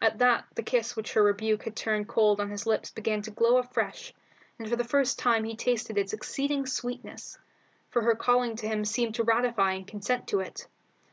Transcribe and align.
At 0.00 0.18
that 0.20 0.44
the 0.54 0.62
kiss 0.62 0.94
which 0.94 1.14
her 1.14 1.22
rebuke 1.24 1.64
had 1.64 1.74
turned 1.74 2.06
cold 2.06 2.40
on 2.40 2.50
his 2.50 2.66
lips 2.66 2.92
began 2.92 3.22
to 3.22 3.32
glow 3.32 3.56
afresh, 3.56 4.14
and 4.60 4.68
for 4.68 4.76
the 4.76 4.84
first 4.84 5.18
time 5.18 5.42
he 5.42 5.56
tasted 5.56 5.98
its 5.98 6.12
exceeding 6.12 6.66
sweetness; 6.66 7.36
for 7.90 8.02
her 8.02 8.14
calling 8.14 8.54
to 8.54 8.68
him 8.68 8.84
seemed 8.84 9.16
to 9.16 9.24
ratify 9.24 9.72
and 9.72 9.88
consent 9.88 10.28
to 10.28 10.38
it. 10.38 10.68